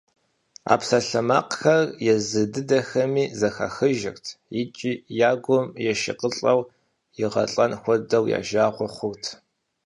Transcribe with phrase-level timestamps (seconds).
[0.71, 1.81] А псалъэмакъхэр
[2.13, 4.25] езы дыдэхэми зэхахыжырт
[4.61, 4.91] икӀи
[5.29, 6.61] я гум ешыкъылӀэу,
[7.23, 9.23] игъэлӀэн хуэдэу я жагъуэ хъурт.